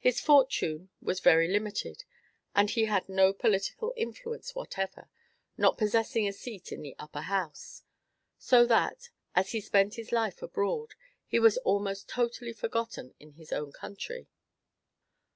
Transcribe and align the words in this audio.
His 0.00 0.20
fortune 0.20 0.88
was 1.00 1.20
very 1.20 1.46
limited, 1.46 2.02
and 2.56 2.68
he 2.68 2.86
had 2.86 3.08
no 3.08 3.32
political 3.32 3.94
influence 3.96 4.56
whatever, 4.56 5.08
not 5.56 5.78
possessing 5.78 6.26
a 6.26 6.32
seat 6.32 6.72
in 6.72 6.82
the 6.82 6.96
Upper 6.98 7.20
House; 7.20 7.84
so 8.40 8.66
that, 8.66 9.10
as 9.36 9.52
he 9.52 9.60
spent 9.60 9.94
his 9.94 10.10
life 10.10 10.42
abroad, 10.42 10.94
he 11.28 11.38
was 11.38 11.58
almost 11.58 12.08
totally 12.08 12.52
forgotten 12.52 13.14
in 13.20 13.34
his 13.34 13.52
own 13.52 13.70
country. 13.70 14.26